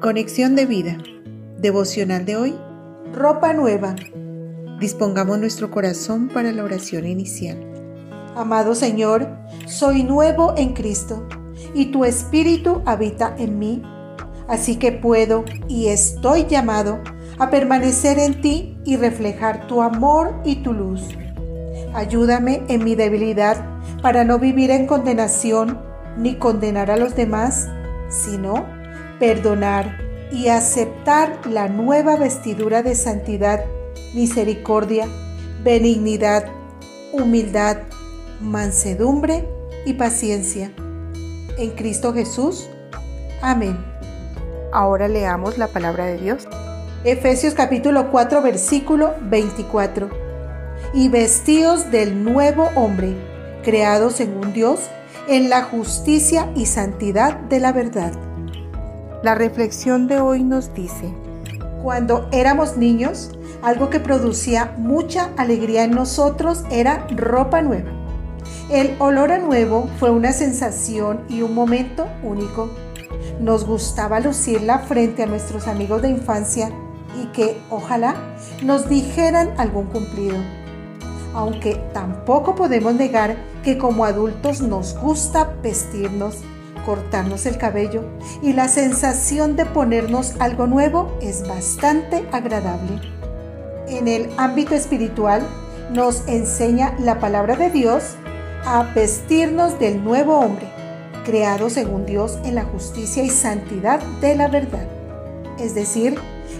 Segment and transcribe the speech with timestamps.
[0.00, 0.96] Conexión de vida.
[1.58, 2.54] Devocional de hoy.
[3.12, 3.94] Ropa nueva.
[4.80, 7.58] Dispongamos nuestro corazón para la oración inicial.
[8.34, 9.28] Amado Señor,
[9.66, 11.28] soy nuevo en Cristo
[11.74, 13.82] y tu Espíritu habita en mí.
[14.48, 17.02] Así que puedo y estoy llamado
[17.38, 21.02] a permanecer en ti y reflejar tu amor y tu luz.
[21.92, 23.62] Ayúdame en mi debilidad
[24.00, 25.78] para no vivir en condenación
[26.16, 27.68] ni condenar a los demás,
[28.08, 28.79] sino
[29.20, 29.98] perdonar
[30.32, 33.64] y aceptar la nueva vestidura de santidad,
[34.14, 35.06] misericordia,
[35.62, 36.46] benignidad,
[37.12, 37.76] humildad,
[38.40, 39.46] mansedumbre
[39.84, 40.72] y paciencia.
[41.58, 42.68] En Cristo Jesús.
[43.42, 43.76] Amén.
[44.72, 46.48] Ahora leamos la palabra de Dios.
[47.04, 50.08] Efesios capítulo 4 versículo 24.
[50.94, 53.14] Y vestidos del nuevo hombre,
[53.62, 54.80] creado según Dios,
[55.28, 58.12] en la justicia y santidad de la verdad.
[59.22, 61.12] La reflexión de hoy nos dice,
[61.82, 67.90] cuando éramos niños, algo que producía mucha alegría en nosotros era ropa nueva.
[68.70, 72.70] El olor a nuevo fue una sensación y un momento único.
[73.40, 76.70] Nos gustaba lucirla frente a nuestros amigos de infancia
[77.22, 78.14] y que, ojalá,
[78.62, 80.38] nos dijeran algún cumplido.
[81.34, 86.38] Aunque tampoco podemos negar que como adultos nos gusta vestirnos
[86.84, 88.04] cortarnos el cabello
[88.42, 93.00] y la sensación de ponernos algo nuevo es bastante agradable.
[93.88, 95.46] En el ámbito espiritual
[95.92, 98.16] nos enseña la palabra de Dios
[98.64, 100.66] a vestirnos del nuevo hombre,
[101.24, 104.86] creado según Dios en la justicia y santidad de la verdad,
[105.58, 106.16] es decir,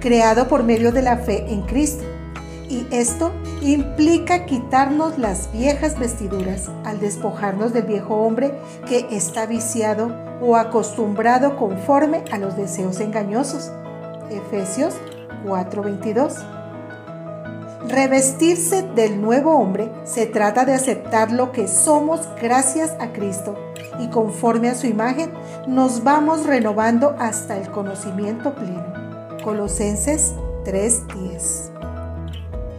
[0.00, 2.04] creado por medio de la fe en Cristo
[2.72, 8.54] y esto implica quitarnos las viejas vestiduras al despojarnos del viejo hombre
[8.88, 13.70] que está viciado o acostumbrado conforme a los deseos engañosos.
[14.30, 14.94] Efesios
[15.44, 16.42] 4:22.
[17.88, 23.54] Revestirse del nuevo hombre se trata de aceptar lo que somos gracias a Cristo
[24.00, 25.30] y conforme a su imagen
[25.66, 28.94] nos vamos renovando hasta el conocimiento pleno.
[29.44, 30.32] Colosenses
[30.64, 31.71] 3:10.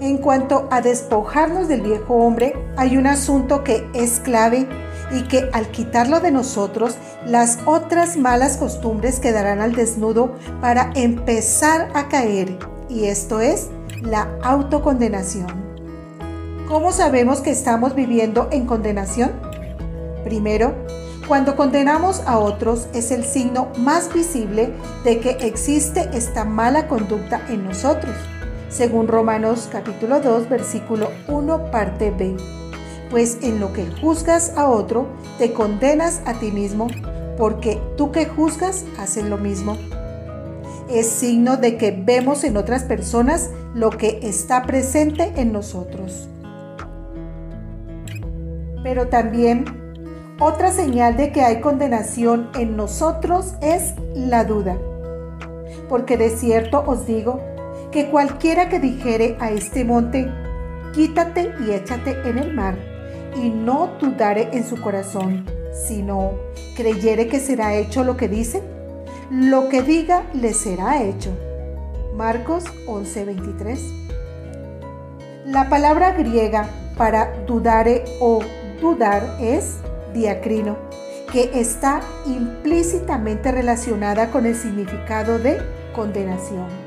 [0.00, 4.68] En cuanto a despojarnos del viejo hombre, hay un asunto que es clave
[5.10, 11.88] y que al quitarlo de nosotros, las otras malas costumbres quedarán al desnudo para empezar
[11.94, 12.58] a caer,
[12.90, 13.68] y esto es
[14.02, 15.46] la autocondenación.
[16.68, 19.32] ¿Cómo sabemos que estamos viviendo en condenación?
[20.24, 20.74] Primero,
[21.26, 24.74] cuando condenamos a otros es el signo más visible
[25.04, 28.14] de que existe esta mala conducta en nosotros
[28.68, 32.36] según Romanos capítulo 2, versículo 1, parte B.
[33.10, 35.06] Pues en lo que juzgas a otro,
[35.38, 36.88] te condenas a ti mismo,
[37.38, 39.76] porque tú que juzgas haces lo mismo.
[40.90, 46.28] Es signo de que vemos en otras personas lo que está presente en nosotros.
[48.82, 49.64] Pero también
[50.38, 54.76] otra señal de que hay condenación en nosotros es la duda.
[55.88, 57.40] Porque de cierto os digo
[57.96, 60.30] que cualquiera que dijere a este monte,
[60.92, 62.76] quítate y échate en el mar,
[63.42, 66.32] y no dudare en su corazón, sino
[66.76, 68.62] creyere que será hecho lo que dice,
[69.30, 71.30] lo que diga le será hecho.
[72.14, 73.80] Marcos 11:23.
[75.46, 76.68] La palabra griega
[76.98, 78.40] para dudare o
[78.78, 79.76] dudar es
[80.12, 80.76] diacrino,
[81.32, 85.56] que está implícitamente relacionada con el significado de
[85.94, 86.85] condenación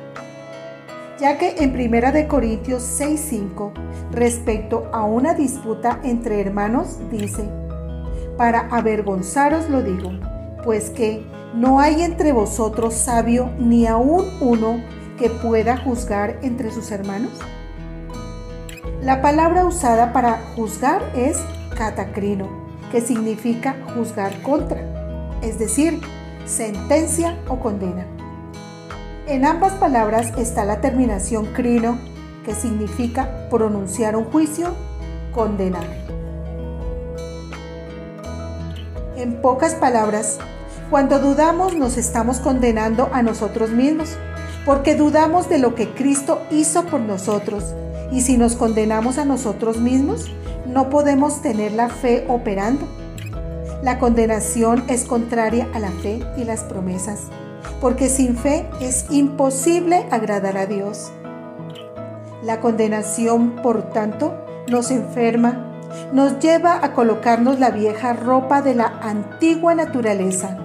[1.19, 3.71] ya que en 1 Corintios 6:5,
[4.11, 7.49] respecto a una disputa entre hermanos, dice,
[8.37, 10.11] para avergonzaros lo digo,
[10.63, 14.81] pues que no hay entre vosotros sabio ni aún uno
[15.17, 17.31] que pueda juzgar entre sus hermanos.
[19.01, 21.37] La palabra usada para juzgar es
[21.77, 22.47] catacrino,
[22.91, 24.81] que significa juzgar contra,
[25.41, 25.99] es decir,
[26.45, 28.18] sentencia o condena.
[29.29, 31.99] En ambas palabras está la terminación crino,
[32.43, 34.73] que significa pronunciar un juicio,
[35.31, 35.85] condenar.
[39.15, 40.39] En pocas palabras,
[40.89, 44.17] cuando dudamos nos estamos condenando a nosotros mismos,
[44.65, 47.75] porque dudamos de lo que Cristo hizo por nosotros.
[48.11, 50.25] Y si nos condenamos a nosotros mismos,
[50.65, 52.87] no podemos tener la fe operando.
[53.83, 57.29] La condenación es contraria a la fe y las promesas
[57.81, 61.11] porque sin fe es imposible agradar a Dios.
[62.43, 64.33] La condenación, por tanto,
[64.67, 65.65] nos enferma,
[66.13, 70.57] nos lleva a colocarnos la vieja ropa de la antigua naturaleza,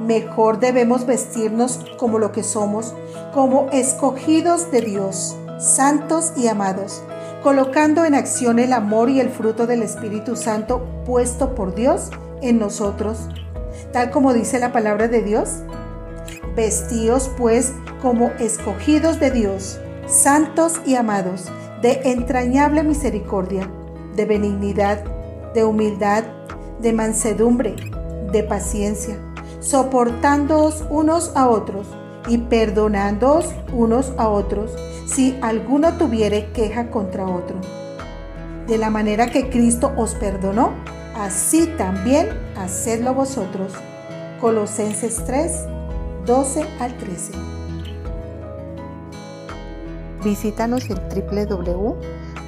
[0.00, 2.94] Mejor debemos vestirnos como lo que somos,
[3.34, 7.02] como escogidos de Dios, santos y amados,
[7.42, 12.58] colocando en acción el amor y el fruto del Espíritu Santo puesto por Dios en
[12.58, 13.28] nosotros,
[13.92, 15.62] tal como dice la palabra de Dios.
[16.56, 21.50] Vestíos pues como escogidos de Dios, santos y amados,
[21.82, 23.70] de entrañable misericordia,
[24.16, 25.02] de benignidad,
[25.54, 26.24] de humildad,
[26.80, 27.76] de mansedumbre,
[28.32, 29.16] de paciencia,
[29.60, 31.86] soportándoos unos a otros
[32.28, 34.72] y perdonándoos unos a otros
[35.06, 37.56] si alguno tuviere queja contra otro.
[38.66, 40.72] De la manera que Cristo os perdonó,
[41.16, 43.72] así también hacedlo vosotros.
[44.40, 45.52] Colosenses 3,
[46.30, 47.32] 12 al 13.
[50.22, 50.96] Visítanos en